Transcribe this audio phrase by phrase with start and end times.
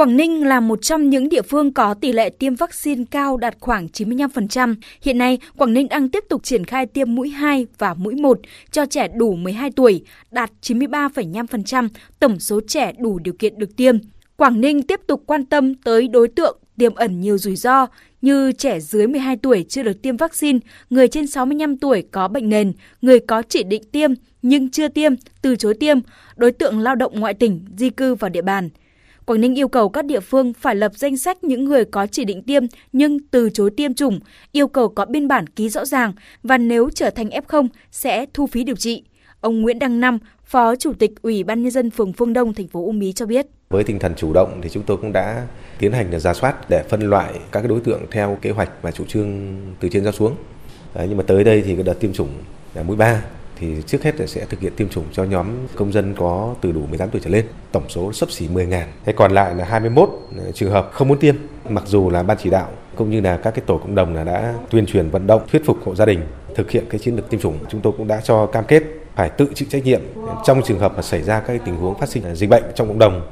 [0.00, 3.56] Quảng Ninh là một trong những địa phương có tỷ lệ tiêm vaccine cao đạt
[3.60, 4.74] khoảng 95%.
[5.02, 8.38] Hiện nay, Quảng Ninh đang tiếp tục triển khai tiêm mũi 2 và mũi 1
[8.70, 11.88] cho trẻ đủ 12 tuổi, đạt 93,5%
[12.20, 13.98] tổng số trẻ đủ điều kiện được tiêm.
[14.36, 17.86] Quảng Ninh tiếp tục quan tâm tới đối tượng tiềm ẩn nhiều rủi ro
[18.22, 20.58] như trẻ dưới 12 tuổi chưa được tiêm vaccine,
[20.90, 22.72] người trên 65 tuổi có bệnh nền,
[23.02, 24.10] người có chỉ định tiêm
[24.42, 25.12] nhưng chưa tiêm,
[25.42, 25.98] từ chối tiêm,
[26.36, 28.68] đối tượng lao động ngoại tỉnh, di cư vào địa bàn.
[29.26, 32.24] Quảng Ninh yêu cầu các địa phương phải lập danh sách những người có chỉ
[32.24, 34.20] định tiêm nhưng từ chối tiêm chủng,
[34.52, 38.46] yêu cầu có biên bản ký rõ ràng và nếu trở thành F0 sẽ thu
[38.46, 39.04] phí điều trị.
[39.40, 42.68] Ông Nguyễn Đăng Năm, Phó Chủ tịch Ủy ban nhân dân phường Phương Đông, thành
[42.68, 43.46] phố Uông Bí cho biết.
[43.70, 45.46] Với tinh thần chủ động thì chúng tôi cũng đã
[45.78, 49.04] tiến hành giả soát để phân loại các đối tượng theo kế hoạch và chủ
[49.04, 50.34] trương từ trên ra xuống.
[50.94, 52.28] Đấy, nhưng mà tới đây thì cái đợt tiêm chủng
[52.74, 53.22] là mũi 3
[53.60, 55.46] thì trước hết là sẽ thực hiện tiêm chủng cho nhóm
[55.76, 59.12] công dân có từ đủ 18 tuổi trở lên, tổng số sấp xỉ 10.000 Thế
[59.12, 61.34] còn lại là 21 ờ, trường hợp không muốn tiêm,
[61.68, 64.24] mặc dù là ban chỉ đạo cũng như là các cái tổ cộng đồng là
[64.24, 66.20] đã tuyên truyền vận động thuyết phục hộ gia đình
[66.54, 67.58] thực hiện cái chiến lược tiêm chủng.
[67.70, 68.82] Chúng tôi cũng đã cho cam kết
[69.14, 70.00] phải tự chịu trách nhiệm
[70.44, 72.98] trong trường hợp mà xảy ra các tình huống phát sinh dịch bệnh trong cộng
[72.98, 73.22] đồng.